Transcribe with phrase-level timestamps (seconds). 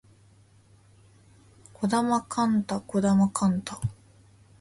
[1.75, 3.79] 児玉幹太児玉幹太